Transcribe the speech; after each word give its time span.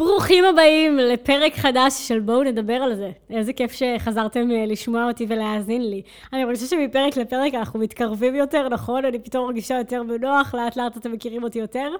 ברוכים 0.00 0.44
הבאים 0.44 0.96
לפרק 0.96 1.54
חדש 1.54 2.08
של 2.08 2.20
בואו 2.20 2.42
נדבר 2.42 2.74
על 2.74 2.94
זה. 2.94 3.10
איזה 3.30 3.52
כיף 3.52 3.72
שחזרתם 3.72 4.50
אה, 4.50 4.66
לשמוע 4.66 5.08
אותי 5.08 5.26
ולהאזין 5.28 5.90
לי. 5.90 6.02
אני 6.32 6.54
חושבת 6.54 6.68
שמפרק 6.68 7.16
לפרק 7.16 7.54
אנחנו 7.54 7.80
מתקרבים 7.80 8.34
יותר, 8.34 8.68
נכון? 8.68 9.04
אני 9.04 9.18
פתאום 9.18 9.46
מרגישה 9.46 9.78
יותר 9.78 10.02
בנוח, 10.02 10.54
לאט 10.54 10.76
לאט 10.76 10.96
אתם 10.96 11.12
מכירים 11.12 11.42
אותי 11.42 11.58
יותר. 11.58 11.90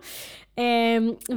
אמ, 0.59 0.63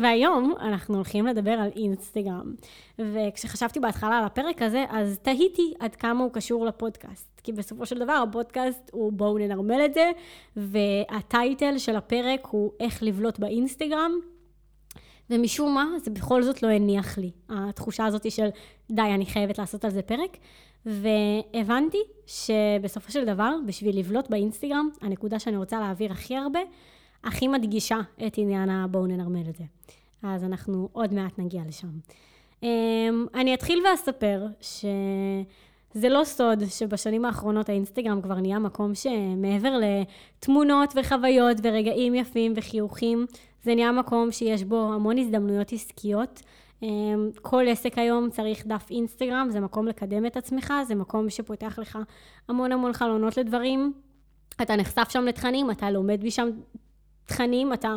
והיום 0.01 0.53
אנחנו 0.61 0.95
הולכים 0.95 1.27
לדבר 1.27 1.51
על 1.51 1.69
אינסטגרם. 1.75 2.53
וכשחשבתי 2.99 3.79
בהתחלה 3.79 4.17
על 4.17 4.23
הפרק 4.23 4.61
הזה, 4.61 4.85
אז 4.89 5.19
תהיתי 5.21 5.73
עד 5.79 5.95
כמה 5.95 6.23
הוא 6.23 6.31
קשור 6.33 6.65
לפודקאסט. 6.65 7.41
כי 7.43 7.51
בסופו 7.51 7.85
של 7.85 7.99
דבר 7.99 8.23
הפודקאסט 8.29 8.89
הוא 8.93 9.13
בואו 9.13 9.37
ננרמל 9.37 9.85
את 9.85 9.93
זה, 9.93 10.11
והטייטל 10.57 11.77
של 11.77 11.95
הפרק 11.95 12.47
הוא 12.51 12.71
איך 12.79 13.03
לבלוט 13.03 13.39
באינסטגרם. 13.39 14.32
ומשום 15.29 15.73
מה, 15.73 15.85
זה 16.03 16.11
בכל 16.11 16.43
זאת 16.43 16.63
לא 16.63 16.67
הניח 16.67 17.17
לי, 17.17 17.31
התחושה 17.49 18.05
הזאת 18.05 18.31
של 18.31 18.47
די, 18.91 19.01
אני 19.01 19.25
חייבת 19.25 19.57
לעשות 19.57 19.85
על 19.85 19.91
זה 19.91 20.01
פרק. 20.01 20.37
והבנתי 20.85 22.01
שבסופו 22.25 23.11
של 23.11 23.25
דבר, 23.25 23.55
בשביל 23.65 23.99
לבלוט 23.99 24.29
באינסטגרם, 24.29 24.89
הנקודה 25.01 25.39
שאני 25.39 25.57
רוצה 25.57 25.79
להעביר 25.79 26.11
הכי 26.11 26.35
הרבה, 26.35 26.59
הכי 27.23 27.47
מדגישה 27.47 27.99
את 28.27 28.33
עניין 28.37 28.69
הבואו 28.69 29.07
ננרמל 29.07 29.49
את 29.49 29.55
זה. 29.55 29.63
אז 30.23 30.43
אנחנו 30.43 30.89
עוד 30.91 31.13
מעט 31.13 31.39
נגיע 31.39 31.61
לשם. 31.67 31.87
אמ, 32.63 33.25
אני 33.35 33.53
אתחיל 33.53 33.83
ואספר 33.91 34.45
שזה 34.61 36.09
לא 36.09 36.23
סוד 36.23 36.63
שבשנים 36.69 37.25
האחרונות 37.25 37.69
האינסטגרם 37.69 38.21
כבר 38.21 38.35
נהיה 38.35 38.59
מקום 38.59 38.95
שמעבר 38.95 39.73
לתמונות 39.79 40.93
וחוויות 40.95 41.57
ורגעים 41.63 42.15
יפים 42.15 42.53
וחיוכים, 42.55 43.25
זה 43.63 43.75
נהיה 43.75 43.91
מקום 43.91 44.31
שיש 44.31 44.63
בו 44.63 44.93
המון 44.93 45.17
הזדמנויות 45.17 45.73
עסקיות. 45.73 46.41
אמ, 46.83 47.29
כל 47.41 47.63
עסק 47.67 47.97
היום 47.97 48.29
צריך 48.29 48.67
דף 48.67 48.87
אינסטגרם, 48.91 49.47
זה 49.49 49.59
מקום 49.59 49.87
לקדם 49.87 50.25
את 50.25 50.37
עצמך, 50.37 50.73
זה 50.87 50.95
מקום 50.95 51.29
שפותח 51.29 51.79
לך 51.79 51.99
המון 52.47 52.71
המון 52.71 52.93
חלונות 52.93 53.37
לדברים. 53.37 53.93
אתה 54.61 54.75
נחשף 54.75 55.09
שם 55.09 55.23
לתכנים, 55.25 55.71
אתה 55.71 55.91
לומד 55.91 56.23
משם 56.23 56.49
תכנים, 57.25 57.73
אתה 57.73 57.95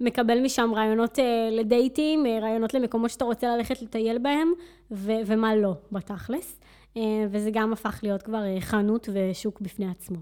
מקבל 0.00 0.40
משם 0.40 0.70
רעיונות 0.74 1.18
אה, 1.18 1.48
לדייטים, 1.52 2.26
אה, 2.26 2.38
רעיונות 2.42 2.74
למקומות 2.74 3.10
שאתה 3.10 3.24
רוצה 3.24 3.56
ללכת 3.56 3.82
לטייל 3.82 4.18
בהם, 4.18 4.52
ו- 4.90 5.20
ומה 5.26 5.56
לא, 5.56 5.74
בתכלס. 5.92 6.60
אה, 6.96 7.02
וזה 7.30 7.50
גם 7.52 7.72
הפך 7.72 8.00
להיות 8.02 8.22
כבר 8.22 8.42
חנות 8.60 9.08
ושוק 9.12 9.60
בפני 9.60 9.90
עצמו. 9.90 10.18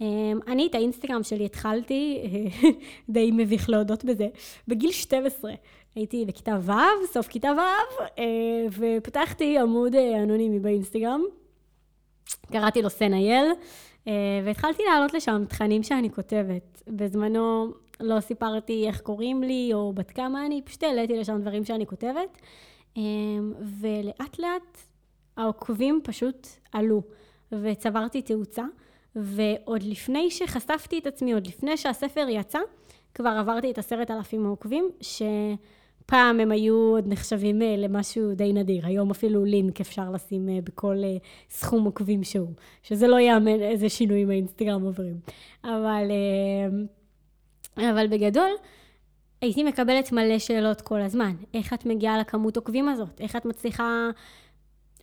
אמ, 0.00 0.38
אני 0.46 0.66
את 0.66 0.74
האינסטגרם 0.74 1.22
שלי 1.22 1.44
התחלתי, 1.44 2.22
די 3.08 3.30
מביך 3.32 3.70
להודות 3.70 4.04
בזה, 4.04 4.26
בגיל 4.68 4.92
12. 4.92 5.52
הייתי 5.94 6.24
בכיתה 6.24 6.58
ו', 6.62 7.06
סוף 7.12 7.28
כיתה 7.28 7.48
ו', 7.56 8.02
אה, 8.18 8.66
ופתחתי 8.70 9.58
עמוד 9.58 9.94
אה, 9.94 10.22
אנונימי 10.22 10.58
באינסטגרם. 10.58 11.22
קראתי 12.52 12.82
לו 12.82 12.90
סנאייל, 12.90 13.46
אה, 14.08 14.12
והתחלתי 14.44 14.82
להעלות 14.88 15.14
לשם 15.14 15.44
תכנים 15.48 15.82
שאני 15.82 16.10
כותבת. 16.10 16.82
בזמנו 16.88 17.72
לא 18.00 18.20
סיפרתי 18.20 18.86
איך 18.86 19.00
קוראים 19.00 19.42
לי 19.42 19.70
או 19.74 19.92
בת 19.92 20.10
כמה 20.10 20.46
אני, 20.46 20.62
פשוט 20.64 20.82
העליתי 20.82 21.16
לשם 21.16 21.40
דברים 21.40 21.64
שאני 21.64 21.86
כותבת. 21.86 22.38
ולאט 23.80 24.38
לאט 24.38 24.78
העוקבים 25.36 26.00
פשוט 26.04 26.48
עלו, 26.72 27.02
וצברתי 27.52 28.22
תאוצה. 28.22 28.64
ועוד 29.16 29.82
לפני 29.82 30.30
שחשפתי 30.30 30.98
את 30.98 31.06
עצמי, 31.06 31.32
עוד 31.32 31.46
לפני 31.46 31.76
שהספר 31.76 32.26
יצא, 32.28 32.58
כבר 33.14 33.30
עברתי 33.30 33.70
את 33.70 33.78
עשרת 33.78 34.10
אלפים 34.10 34.46
העוקבים, 34.46 34.90
שפעם 35.00 36.40
הם 36.40 36.52
היו 36.52 36.74
עוד 36.74 37.04
נחשבים 37.08 37.62
אה, 37.62 37.76
למשהו 37.78 38.34
די 38.34 38.52
נדיר. 38.52 38.86
היום 38.86 39.10
אפילו 39.10 39.44
לינק 39.44 39.80
אפשר 39.80 40.10
לשים 40.10 40.48
אה, 40.48 40.58
בכל 40.64 40.96
אה, 41.04 41.16
סכום 41.50 41.84
עוקבים 41.84 42.24
שהוא, 42.24 42.52
שזה 42.82 43.08
לא 43.08 43.20
יאמן 43.20 43.60
איזה 43.60 43.88
שינויים 43.88 44.30
האינסטגרם 44.30 44.82
עוברים. 44.82 45.16
אבל, 45.64 46.10
אבל 47.76 48.06
בגדול, 48.06 48.50
הייתי 49.40 49.62
מקבלת 49.62 50.12
מלא 50.12 50.38
שאלות 50.38 50.80
כל 50.80 51.00
הזמן. 51.00 51.32
איך 51.54 51.72
את 51.72 51.86
מגיעה 51.86 52.18
לכמות 52.18 52.56
עוקבים 52.56 52.88
הזאת? 52.88 53.20
איך 53.20 53.36
את 53.36 53.44
מצליחה 53.44 54.10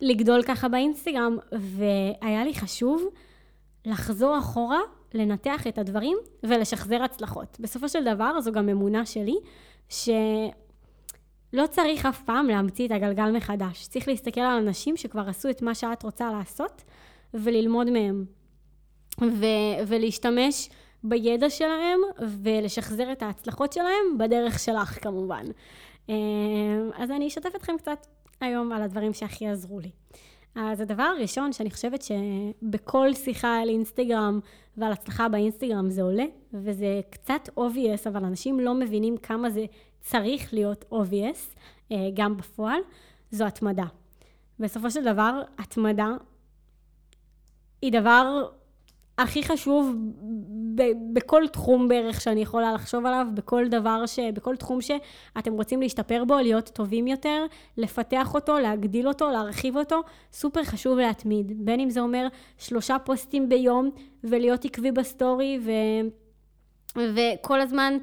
לגדול 0.00 0.42
ככה 0.42 0.68
באינסטגרם? 0.68 1.38
והיה 1.52 2.44
לי 2.44 2.54
חשוב 2.54 3.08
לחזור 3.84 4.38
אחורה, 4.38 4.80
לנתח 5.14 5.66
את 5.66 5.78
הדברים 5.78 6.16
ולשחזר 6.42 7.02
הצלחות. 7.02 7.56
בסופו 7.60 7.88
של 7.88 8.04
דבר, 8.04 8.40
זו 8.40 8.52
גם 8.52 8.68
אמונה 8.68 9.06
שלי, 9.06 9.36
שלא 9.88 11.66
צריך 11.70 12.06
אף 12.06 12.22
פעם 12.22 12.46
להמציא 12.46 12.86
את 12.86 12.92
הגלגל 12.92 13.30
מחדש. 13.30 13.86
צריך 13.86 14.08
להסתכל 14.08 14.40
על 14.40 14.58
אנשים 14.58 14.96
שכבר 14.96 15.28
עשו 15.28 15.50
את 15.50 15.62
מה 15.62 15.74
שאת 15.74 16.02
רוצה 16.02 16.32
לעשות 16.32 16.82
וללמוד 17.34 17.90
מהם. 17.90 18.24
ו- 19.20 19.86
ולהשתמש 19.86 20.68
בידע 21.04 21.50
שלהם 21.50 22.00
ולשחזר 22.42 23.12
את 23.12 23.22
ההצלחות 23.22 23.72
שלהם 23.72 24.18
בדרך 24.18 24.58
שלך 24.58 25.02
כמובן. 25.02 25.44
אה, 26.10 26.14
אז 26.96 27.10
אני 27.10 27.28
אשתף 27.28 27.56
אתכם 27.56 27.76
קצת 27.78 28.06
היום 28.40 28.72
על 28.72 28.82
הדברים 28.82 29.12
שהכי 29.12 29.48
עזרו 29.48 29.80
לי. 29.80 29.90
אז 30.54 30.80
הדבר 30.80 31.02
הראשון 31.02 31.52
שאני 31.52 31.70
חושבת 31.70 32.02
שבכל 32.02 33.14
שיחה 33.14 33.60
על 33.60 33.68
אינסטגרם 33.68 34.40
ועל 34.76 34.92
הצלחה 34.92 35.28
באינסטגרם 35.28 35.90
זה 35.90 36.02
עולה, 36.02 36.24
וזה 36.54 37.00
קצת 37.10 37.48
obvious, 37.58 38.08
אבל 38.08 38.24
אנשים 38.24 38.60
לא 38.60 38.74
מבינים 38.74 39.16
כמה 39.16 39.50
זה 39.50 39.64
צריך 40.00 40.54
להיות 40.54 40.84
obvious, 40.92 41.56
אה, 41.92 41.96
גם 42.14 42.36
בפועל, 42.36 42.80
זו 43.30 43.44
התמדה. 43.44 43.84
בסופו 44.58 44.90
של 44.90 45.04
דבר, 45.04 45.42
התמדה 45.58 46.08
היא 47.82 47.92
דבר 47.92 48.48
הכי 49.18 49.42
חשוב 49.42 49.96
ב- 50.74 51.14
בכל 51.14 51.48
תחום 51.52 51.88
בערך 51.88 52.20
שאני 52.20 52.42
יכולה 52.42 52.72
לחשוב 52.72 53.06
עליו, 53.06 53.26
בכל 53.34 53.68
דבר 53.68 54.06
ש... 54.06 54.18
בכל 54.34 54.56
תחום 54.56 54.78
שאתם 54.80 55.52
רוצים 55.52 55.80
להשתפר 55.82 56.24
בו, 56.24 56.38
להיות 56.38 56.68
טובים 56.68 57.06
יותר, 57.06 57.46
לפתח 57.76 58.34
אותו, 58.34 58.58
להגדיל 58.58 59.08
אותו, 59.08 59.30
להרחיב 59.30 59.76
אותו, 59.76 60.00
סופר 60.32 60.64
חשוב 60.64 60.98
להתמיד. 60.98 61.52
בין 61.64 61.80
אם 61.80 61.90
זה 61.90 62.00
אומר 62.00 62.26
שלושה 62.58 62.98
פוסטים 62.98 63.48
ביום 63.48 63.90
ולהיות 64.24 64.64
עקבי 64.64 64.92
בסטורי 64.92 65.58
ו... 65.62 65.70
וכל 66.96 67.60
הזמן 67.60 67.98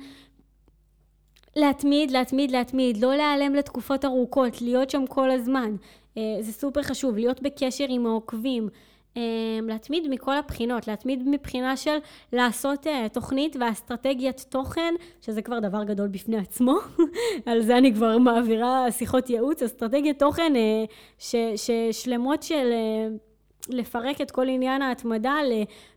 להתמיד, 1.55 2.11
להתמיד, 2.11 2.51
להתמיד, 2.51 2.97
לא 2.97 3.15
להיעלם 3.15 3.55
לתקופות 3.55 4.05
ארוכות, 4.05 4.61
להיות 4.61 4.89
שם 4.89 5.05
כל 5.07 5.31
הזמן. 5.31 5.75
אה, 6.17 6.21
זה 6.41 6.51
סופר 6.51 6.83
חשוב, 6.83 7.15
להיות 7.15 7.41
בקשר 7.41 7.85
עם 7.89 8.05
העוקבים. 8.05 8.69
אמ, 9.17 9.69
להתמיד 9.69 10.07
מכל 10.09 10.37
הבחינות, 10.37 10.87
להתמיד 10.87 11.23
מבחינה 11.25 11.77
של 11.77 11.97
לעשות 12.33 12.87
אה, 12.87 12.89
תוכנית 13.13 13.55
ואסטרטגיית 13.59 14.45
תוכן, 14.49 14.93
שזה 15.21 15.41
כבר 15.41 15.59
דבר 15.59 15.83
גדול 15.83 16.07
בפני 16.07 16.37
עצמו, 16.37 16.77
על 17.45 17.61
זה 17.61 17.77
אני 17.77 17.93
כבר 17.93 18.17
מעבירה 18.17 18.91
שיחות 18.91 19.29
ייעוץ, 19.29 19.63
אסטרטגיית 19.63 20.19
תוכן 20.19 20.53
uh, 20.55 20.91
ש, 21.19 21.35
ששלמות 21.55 22.43
של 22.43 22.71
uh, 22.71 23.73
לפרק 23.75 24.21
את 24.21 24.31
כל 24.31 24.49
עניין 24.49 24.81
ההתמדה 24.81 25.35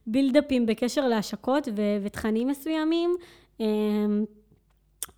לבילדאפים 0.06 0.66
בקשר 0.66 1.09
להשקות 1.09 1.69
ו- 1.76 1.97
ותכנים 2.03 2.48
מסוימים, 2.48 3.16
um, 3.59 3.62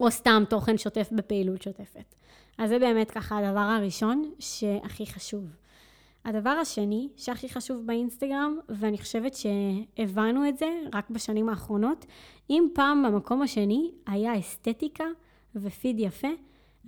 או 0.01 0.11
סתם 0.11 0.45
תוכן 0.49 0.79
שוטף 0.79 1.09
בפעילות 1.13 1.63
שוטפת. 1.63 2.15
אז 2.59 2.71
זה 2.71 2.79
באמת 2.79 3.11
ככה 3.11 3.39
הדבר 3.39 3.61
הראשון 3.61 4.31
שהכי 4.39 5.07
חשוב. 5.07 5.62
הדבר 6.25 6.51
השני 6.51 7.09
שהכי 7.17 7.49
חשוב 7.49 7.87
באינסטגרם, 7.87 8.59
ואני 8.69 8.99
חושבת 8.99 9.35
שהבנו 9.35 10.49
את 10.49 10.59
זה 10.59 10.83
רק 10.95 11.11
בשנים 11.11 11.49
האחרונות, 11.49 12.07
אם 12.51 12.69
פעם 12.75 13.03
במקום 13.07 13.43
השני 13.43 13.91
היה 14.07 14.39
אסתטיקה 14.39 15.05
ופיד 15.57 16.01
יפה, 16.01 16.29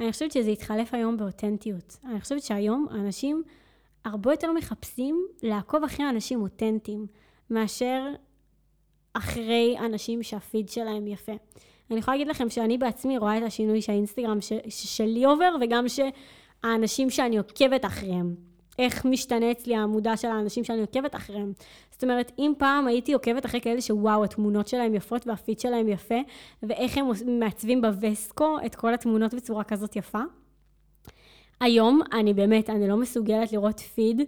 אני 0.01 0.13
חושבת 0.13 0.33
שזה 0.33 0.51
התחלף 0.51 0.95
היום 0.95 1.17
באותנטיות. 1.17 1.97
אני 2.05 2.21
חושבת 2.21 2.43
שהיום 2.43 2.87
אנשים 2.91 3.43
הרבה 4.05 4.33
יותר 4.33 4.53
מחפשים 4.53 5.27
לעקוב 5.43 5.85
אחרי 5.85 6.09
אנשים 6.09 6.43
אותנטיים, 6.43 7.07
מאשר 7.51 8.05
אחרי 9.13 9.77
אנשים 9.79 10.23
שהפיד 10.23 10.69
שלהם 10.69 11.07
יפה. 11.07 11.33
אני 11.91 11.99
יכולה 11.99 12.17
להגיד 12.17 12.29
לכם 12.29 12.51
שאני 12.51 12.79
בעצמי 12.79 13.19
רואה 13.19 13.39
את 13.39 13.43
השינוי 13.43 13.83
שהאינסטגרם 13.83 14.41
ש- 14.41 14.53
שלי 14.69 15.25
עובר, 15.25 15.57
וגם 15.61 15.85
שהאנשים 15.89 17.11
שאני 17.11 17.39
עוקבת 17.39 17.85
אחריהם. 17.85 18.35
איך 18.79 19.05
משתנה 19.05 19.51
אצלי 19.51 19.77
העמודה 19.77 20.17
של 20.17 20.29
האנשים 20.29 20.65
שאני 20.65 20.81
עוקבת 20.81 21.15
אחריהם. 21.15 21.53
זאת 21.91 22.03
אומרת, 22.03 22.33
אם 22.39 22.53
פעם 22.59 22.87
הייתי 22.87 23.13
עוקבת 23.13 23.47
אחרי 23.47 23.61
כאלה 23.61 23.81
שוואו, 23.81 24.25
התמונות 24.25 24.69
שלהם 24.69 24.95
יפות 24.95 25.27
והפיד 25.27 25.61
שלהם 25.61 25.89
יפה, 25.89 26.19
ואיך 26.63 26.99
הם 26.99 27.07
מעצבים 27.27 27.83
בווסקו 27.83 28.57
את 28.67 28.75
כל 28.75 28.95
התמונות 28.95 29.35
בצורה 29.35 29.65
כזאת 29.65 29.97
יפה, 29.97 30.23
היום 31.61 32.01
אני 32.13 32.35
באמת, 32.35 32.71
אני 32.71 32.89
לא 32.89 32.97
מסוגלת 32.97 33.53
לראות 33.53 33.81
פיד 33.81 34.23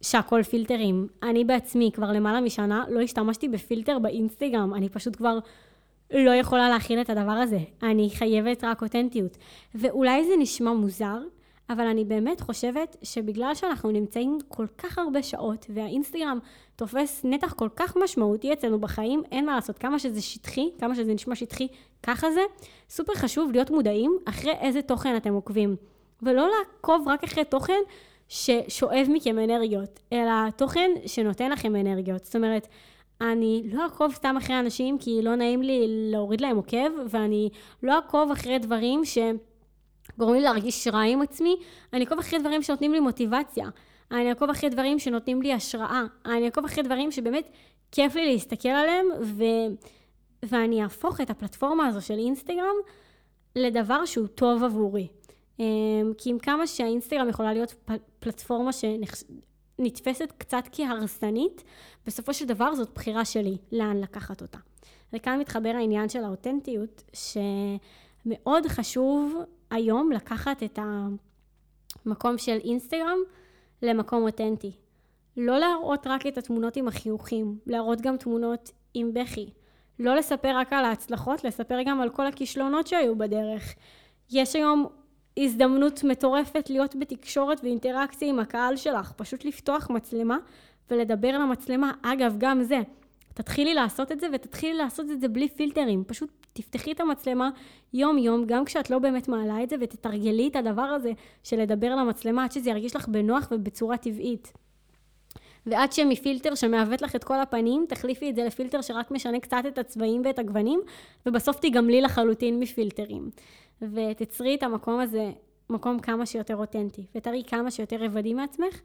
שהכל 0.00 0.42
פילטרים. 0.42 1.08
אני 1.22 1.44
בעצמי 1.44 1.90
כבר 1.94 2.12
למעלה 2.12 2.40
משנה 2.40 2.84
לא 2.88 3.00
השתמשתי 3.00 3.48
בפילטר 3.48 3.98
באינסטגרם, 3.98 4.74
אני 4.74 4.88
פשוט 4.88 5.16
כבר 5.16 5.38
לא 6.10 6.30
יכולה 6.30 6.68
להכיל 6.68 7.00
את 7.00 7.10
הדבר 7.10 7.32
הזה. 7.32 7.58
אני 7.82 8.10
חייבת 8.14 8.64
רק 8.64 8.82
אותנטיות. 8.82 9.36
ואולי 9.74 10.24
זה 10.24 10.32
נשמע 10.38 10.72
מוזר, 10.72 11.18
אבל 11.70 11.86
אני 11.86 12.04
באמת 12.04 12.40
חושבת 12.40 12.96
שבגלל 13.02 13.54
שאנחנו 13.54 13.90
נמצאים 13.90 14.38
כל 14.48 14.66
כך 14.78 14.98
הרבה 14.98 15.22
שעות, 15.22 15.66
והאינסטגרם 15.74 16.38
תופס 16.76 17.20
נתח 17.24 17.52
כל 17.52 17.68
כך 17.76 17.96
משמעותי 17.96 18.52
אצלנו 18.52 18.80
בחיים, 18.80 19.22
אין 19.32 19.46
מה 19.46 19.54
לעשות, 19.54 19.78
כמה 19.78 19.98
שזה 19.98 20.22
שטחי, 20.22 20.70
כמה 20.78 20.94
שזה 20.94 21.14
נשמע 21.14 21.34
שטחי, 21.34 21.68
ככה 22.02 22.30
זה, 22.30 22.40
סופר 22.88 23.14
חשוב 23.14 23.52
להיות 23.52 23.70
מודעים 23.70 24.18
אחרי 24.24 24.52
איזה 24.60 24.82
תוכן 24.82 25.16
אתם 25.16 25.34
עוקבים. 25.34 25.76
ולא 26.22 26.48
לעקוב 26.58 27.08
רק 27.08 27.24
אחרי 27.24 27.44
תוכן 27.44 27.80
ששואב 28.28 29.06
מכם 29.08 29.38
אנרגיות, 29.38 30.00
אלא 30.12 30.50
תוכן 30.56 30.90
שנותן 31.06 31.50
לכם 31.50 31.76
אנרגיות. 31.76 32.24
זאת 32.24 32.36
אומרת, 32.36 32.68
אני 33.20 33.62
לא 33.72 33.82
אעקוב 33.82 34.12
סתם 34.12 34.36
אחרי 34.38 34.58
אנשים 34.60 34.98
כי 34.98 35.22
לא 35.22 35.34
נעים 35.34 35.62
לי 35.62 35.86
להוריד 35.88 36.40
להם 36.40 36.56
עוקב, 36.56 36.90
ואני 37.08 37.50
לא 37.82 37.96
אעקוב 37.96 38.30
אחרי 38.30 38.58
דברים 38.58 39.04
שגורמים 40.14 40.36
לי 40.36 40.44
להרגיש 40.44 40.88
רע 40.88 41.00
עם 41.00 41.22
עצמי, 41.22 41.56
אני 41.92 42.04
אעקוב 42.04 42.18
אחרי 42.18 42.38
דברים 42.38 42.62
שנותנים 42.62 42.92
לי 42.92 43.00
מוטיבציה. 43.00 43.68
אני 44.10 44.28
אעקוב 44.28 44.50
אחרי 44.50 44.70
דברים 44.70 44.98
שנותנים 44.98 45.42
לי 45.42 45.52
השראה. 45.52 46.02
אני 46.26 46.46
אעקוב 46.46 46.64
אחרי 46.64 46.82
דברים 46.82 47.10
שבאמת 47.10 47.48
כיף 47.92 48.14
לי 48.14 48.32
להסתכל 48.32 48.68
עליהם, 48.68 49.06
ו... 49.22 49.44
ואני 50.42 50.82
אהפוך 50.82 51.20
את 51.20 51.30
הפלטפורמה 51.30 51.86
הזו 51.86 52.06
של 52.06 52.18
אינסטגרם 52.18 52.76
לדבר 53.56 54.04
שהוא 54.04 54.26
טוב 54.26 54.64
עבורי. 54.64 55.08
אמ, 55.58 56.12
כי 56.18 56.30
עם 56.30 56.38
כמה 56.38 56.66
שהאינסטגרם 56.66 57.28
יכולה 57.28 57.52
להיות 57.52 57.90
פלטפורמה 58.20 58.70
שנתפסת 58.72 60.32
קצת 60.38 60.64
כהרסנית, 60.72 61.64
בסופו 62.06 62.34
של 62.34 62.46
דבר 62.46 62.74
זאת 62.74 62.90
בחירה 62.94 63.24
שלי 63.24 63.58
לאן 63.72 63.96
לקחת 63.96 64.42
אותה. 64.42 64.58
וכאן 65.12 65.40
מתחבר 65.40 65.72
העניין 65.76 66.08
של 66.08 66.24
האותנטיות, 66.24 67.02
שמאוד 67.12 68.66
חשוב 68.66 69.34
היום 69.70 70.12
לקחת 70.12 70.62
את 70.62 70.78
המקום 72.06 72.38
של 72.38 72.58
אינסטגרם 72.64 73.18
למקום 73.82 74.22
אותנטי. 74.22 74.72
לא 75.36 75.58
להראות 75.58 76.06
רק 76.06 76.26
את 76.26 76.38
התמונות 76.38 76.76
עם 76.76 76.88
החיוכים, 76.88 77.58
להראות 77.66 78.00
גם 78.00 78.16
תמונות 78.16 78.70
עם 78.94 79.14
בכי. 79.14 79.50
לא 79.98 80.16
לספר 80.16 80.56
רק 80.56 80.72
על 80.72 80.84
ההצלחות, 80.84 81.44
לספר 81.44 81.82
גם 81.86 82.00
על 82.00 82.10
כל 82.10 82.26
הכישלונות 82.26 82.86
שהיו 82.86 83.18
בדרך. 83.18 83.74
יש 84.30 84.56
היום 84.56 84.86
הזדמנות 85.36 86.04
מטורפת 86.04 86.70
להיות 86.70 86.96
בתקשורת 86.96 87.60
ואינטראקציה 87.62 88.28
עם 88.28 88.38
הקהל 88.38 88.76
שלך. 88.76 89.12
פשוט 89.16 89.44
לפתוח 89.44 89.90
מצלמה 89.90 90.38
ולדבר 90.90 91.38
למצלמה. 91.38 91.92
אגב, 92.02 92.34
גם 92.38 92.62
זה. 92.62 92.80
תתחילי 93.34 93.74
לעשות 93.74 94.12
את 94.12 94.20
זה 94.20 94.26
ותתחילי 94.32 94.74
לעשות 94.74 95.10
את 95.10 95.20
זה 95.20 95.28
בלי 95.28 95.48
פילטרים. 95.48 96.04
פשוט 96.04 96.30
תפתחי 96.52 96.92
את 96.92 97.00
המצלמה 97.00 97.50
יום-יום, 97.94 98.44
גם 98.46 98.64
כשאת 98.64 98.90
לא 98.90 98.98
באמת 98.98 99.28
מעלה 99.28 99.62
את 99.62 99.70
זה, 99.70 99.76
ותתרגלי 99.80 100.48
את 100.48 100.56
הדבר 100.56 100.82
הזה 100.82 101.12
של 101.42 101.60
לדבר 101.60 101.96
למצלמה 101.96 102.44
עד 102.44 102.52
שזה 102.52 102.70
ירגיש 102.70 102.96
לך 102.96 103.08
בנוח 103.08 103.48
ובצורה 103.50 103.96
טבעית. 103.96 104.52
ועד 105.66 105.92
שמפילטר 105.92 106.54
שמעוות 106.54 107.02
לך 107.02 107.16
את 107.16 107.24
כל 107.24 107.40
הפנים, 107.40 107.86
תחליפי 107.88 108.30
את 108.30 108.36
זה 108.36 108.44
לפילטר 108.44 108.82
שרק 108.82 109.10
משנה 109.10 109.40
קצת 109.40 109.62
את 109.68 109.78
הצבעים 109.78 110.22
ואת 110.24 110.38
הגוונים, 110.38 110.80
ובסוף 111.26 111.60
תיגמלי 111.60 112.00
לחלוטין 112.00 112.60
מפילטרים. 112.60 113.30
ותצרי 113.82 114.54
את 114.54 114.62
המקום 114.62 115.00
הזה, 115.00 115.30
מקום 115.70 115.98
כמה 115.98 116.26
שיותר 116.26 116.56
אותנטי, 116.56 117.06
ותראי 117.14 117.42
כמה 117.46 117.70
שיותר 117.70 117.96
רבדים 118.04 118.36
מעצמך, 118.36 118.80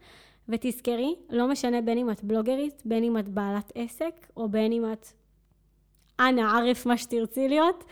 ותזכרי, 0.48 1.14
לא 1.30 1.48
משנה 1.48 1.80
בין 1.80 1.98
אם 1.98 2.10
את 2.10 2.24
בלוגרית, 2.24 2.82
בין 2.84 3.04
אם 3.04 3.18
את 3.18 3.28
בעלת 3.28 3.72
עסק, 3.74 4.26
או 4.36 4.48
בין 4.48 4.72
אם 4.72 4.92
את 4.92 5.06
אנא 6.20 6.40
ערף 6.40 6.86
מה 6.86 6.96
שתרצי 6.96 7.48
להיות, 7.48 7.84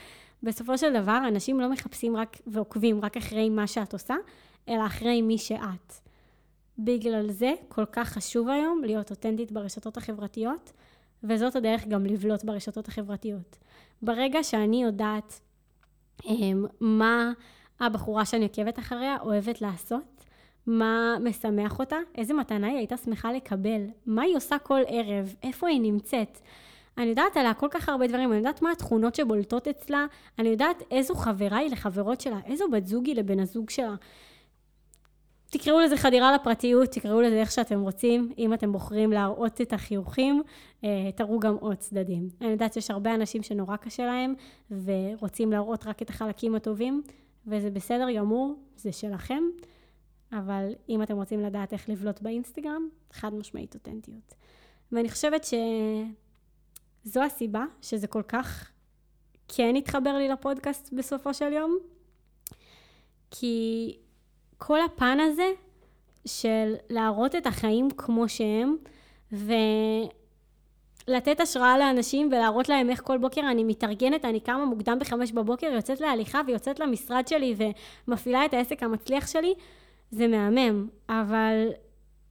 בסופו 0.42 0.78
של 0.78 1.02
דבר 1.02 1.18
אנשים 1.28 1.60
לא 1.60 1.70
מחפשים 1.70 2.16
רק 2.16 2.36
ועוקבים 2.46 3.04
רק 3.04 3.16
אחרי 3.16 3.50
מה 3.50 3.66
שאת 3.66 3.92
עושה, 3.92 4.14
אלא 4.68 4.86
אחרי 4.86 5.22
מי 5.22 5.38
שאת. 5.38 5.92
בגלל 6.78 7.30
זה 7.30 7.52
כל 7.68 7.84
כך 7.84 8.08
חשוב 8.08 8.48
היום 8.48 8.82
להיות 8.84 9.10
אותנטית 9.10 9.52
ברשתות 9.52 9.96
החברתיות, 9.96 10.72
וזאת 11.22 11.56
הדרך 11.56 11.86
גם 11.86 12.06
לבלוט 12.06 12.44
ברשתות 12.44 12.88
החברתיות. 12.88 13.58
ברגע 14.02 14.42
שאני 14.42 14.82
יודעת 14.82 15.40
אמ, 16.26 16.66
מה 16.80 17.32
הבחורה 17.80 18.24
שאני 18.24 18.44
עוקבת 18.44 18.78
אחריה 18.78 19.16
אוהבת 19.20 19.60
לעשות, 19.60 20.13
מה 20.66 21.16
משמח 21.20 21.78
אותה, 21.78 21.96
איזה 22.14 22.34
מתנה 22.34 22.66
היא 22.66 22.76
הייתה 22.76 22.96
שמחה 22.96 23.32
לקבל, 23.32 23.80
מה 24.06 24.22
היא 24.22 24.36
עושה 24.36 24.58
כל 24.58 24.80
ערב, 24.86 25.34
איפה 25.42 25.68
היא 25.68 25.80
נמצאת. 25.80 26.40
אני 26.98 27.06
יודעת 27.06 27.36
עליה 27.36 27.54
כל 27.54 27.68
כך 27.70 27.88
הרבה 27.88 28.06
דברים, 28.06 28.30
אני 28.30 28.38
יודעת 28.38 28.62
מה 28.62 28.72
התכונות 28.72 29.14
שבולטות 29.14 29.68
אצלה, 29.68 30.06
אני 30.38 30.48
יודעת 30.48 30.82
איזו 30.90 31.14
חברה 31.14 31.58
היא 31.58 31.70
לחברות 31.70 32.20
שלה, 32.20 32.38
איזו 32.46 32.64
בת 32.72 32.86
זוג 32.86 33.06
היא 33.06 33.16
לבן 33.16 33.40
הזוג 33.40 33.70
שלה. 33.70 33.94
תקראו 35.58 35.80
לזה 35.80 35.96
חדירה 35.96 36.34
לפרטיות, 36.34 36.88
תקראו 36.88 37.20
לזה 37.20 37.40
איך 37.40 37.52
שאתם 37.52 37.80
רוצים. 37.80 38.32
אם 38.38 38.54
אתם 38.54 38.72
בוחרים 38.72 39.12
להראות 39.12 39.60
את 39.60 39.72
החיוכים, 39.72 40.42
אה, 40.84 41.10
תראו 41.16 41.40
גם 41.40 41.54
עוד 41.54 41.76
צדדים. 41.76 42.28
אני 42.40 42.48
יודעת 42.50 42.72
שיש 42.72 42.90
הרבה 42.90 43.14
אנשים 43.14 43.42
שנורא 43.42 43.76
קשה 43.76 44.06
להם, 44.06 44.34
ורוצים 44.70 45.52
להראות 45.52 45.86
רק 45.86 46.02
את 46.02 46.10
החלקים 46.10 46.54
הטובים, 46.54 47.02
וזה 47.46 47.70
בסדר 47.70 48.06
גמור, 48.16 48.54
זה 48.76 48.92
שלכם. 48.92 49.42
אבל 50.38 50.72
אם 50.88 51.02
אתם 51.02 51.16
רוצים 51.16 51.40
לדעת 51.40 51.72
איך 51.72 51.88
לבלוט 51.88 52.20
באינסטגרם, 52.20 52.88
חד 53.12 53.34
משמעית 53.34 53.74
אותנטיות. 53.74 54.34
ואני 54.92 55.08
חושבת 55.08 55.46
שזו 57.04 57.22
הסיבה 57.22 57.64
שזה 57.82 58.06
כל 58.06 58.22
כך 58.22 58.70
כן 59.48 59.76
התחבר 59.76 60.16
לי 60.16 60.28
לפודקאסט 60.28 60.92
בסופו 60.92 61.34
של 61.34 61.52
יום. 61.52 61.78
כי 63.30 63.96
כל 64.58 64.82
הפן 64.82 65.18
הזה 65.20 65.52
של 66.26 66.74
להראות 66.90 67.34
את 67.34 67.46
החיים 67.46 67.90
כמו 67.90 68.28
שהם, 68.28 68.76
ולתת 69.32 70.10
השראה 71.40 71.78
לאנשים 71.78 72.28
ולהראות 72.32 72.68
להם 72.68 72.90
איך 72.90 73.02
כל 73.04 73.18
בוקר 73.18 73.40
אני 73.50 73.64
מתארגנת, 73.64 74.24
אני 74.24 74.40
קמה 74.40 74.64
מוקדם 74.64 74.98
בחמש 74.98 75.32
בבוקר, 75.32 75.66
יוצאת 75.66 76.00
להליכה 76.00 76.40
ויוצאת 76.46 76.80
למשרד 76.80 77.28
שלי 77.28 77.54
ומפעילה 78.08 78.44
את 78.44 78.54
העסק 78.54 78.82
המצליח 78.82 79.26
שלי, 79.26 79.54
זה 80.10 80.28
מהמם. 80.28 80.88
אבל 81.08 81.68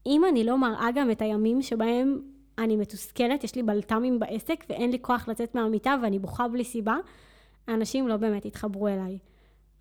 אם 0.05 0.21
אני 0.29 0.43
לא 0.43 0.57
מראה 0.57 0.87
גם 0.95 1.11
את 1.11 1.21
הימים 1.21 1.61
שבהם 1.61 2.21
אני 2.57 2.75
מתוסכלת, 2.75 3.43
יש 3.43 3.55
לי 3.55 3.63
בלת"מים 3.63 4.19
בעסק 4.19 4.65
ואין 4.69 4.91
לי 4.91 4.97
כוח 5.01 5.27
לצאת 5.27 5.55
מהמיטה 5.55 5.95
ואני 6.03 6.19
בוכה 6.19 6.47
בלי 6.47 6.63
סיבה, 6.63 6.97
האנשים 7.67 8.07
לא 8.07 8.17
באמת 8.17 8.45
יתחברו 8.45 8.87
אליי. 8.87 9.17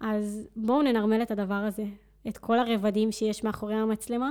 אז 0.01 0.49
בואו 0.57 0.83
ננרמל 0.83 1.23
את 1.23 1.31
הדבר 1.31 1.55
הזה. 1.55 1.85
את 2.29 2.39
כל 2.39 2.59
הרבדים 2.59 3.13
שיש 3.13 3.45
מאחורי 3.45 3.75
המצלמה, 3.75 4.31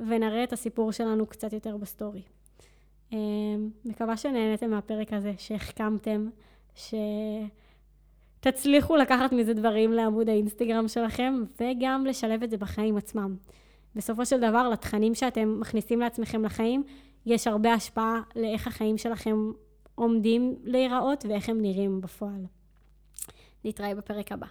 ונראה 0.00 0.44
את 0.44 0.52
הסיפור 0.52 0.92
שלנו 0.92 1.26
קצת 1.26 1.52
יותר 1.52 1.76
בסטורי. 1.76 2.22
אמ, 3.12 3.70
מקווה 3.84 4.16
שנהניתם 4.16 4.70
מהפרק 4.70 5.12
הזה, 5.12 5.32
שהחכמתם, 5.38 6.28
שתצליחו 8.36 8.96
לקחת 8.96 9.32
מזה 9.32 9.54
דברים 9.54 9.92
לעמוד 9.92 10.28
האינסטגרם 10.28 10.88
שלכם, 10.88 11.44
וגם 11.60 12.06
לשלב 12.06 12.42
את 12.42 12.50
זה 12.50 12.56
בחיים 12.56 12.96
עצמם. 12.96 13.36
בסופו 13.94 14.26
של 14.26 14.40
דבר, 14.40 14.68
לתכנים 14.68 15.14
שאתם 15.14 15.60
מכניסים 15.60 16.00
לעצמכם 16.00 16.44
לחיים, 16.44 16.84
יש 17.26 17.46
הרבה 17.46 17.72
השפעה 17.72 18.20
לאיך 18.36 18.66
החיים 18.66 18.98
שלכם 18.98 19.36
עומדים 19.94 20.56
להיראות 20.64 21.24
ואיך 21.28 21.48
הם 21.48 21.62
נראים 21.62 22.00
בפועל. 22.00 22.46
נתראה 23.64 23.94
בפרק 23.94 24.32
הבא. 24.32 24.46